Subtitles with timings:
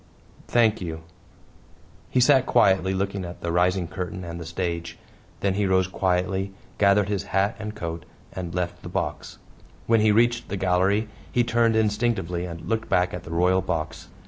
[0.47, 1.01] "Thank you."
[2.09, 4.97] He sat silently looking at the rising curtain and the stage.
[5.41, 9.37] Then he rose quietly, gathered his hat and coat, and left the box.
[9.85, 14.07] When he reached the gallery he turned instinctively and looked back at the royal box.